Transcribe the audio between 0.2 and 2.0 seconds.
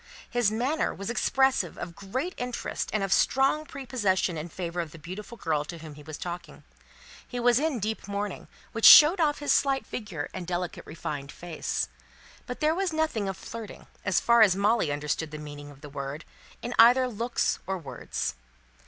His manner was expressive of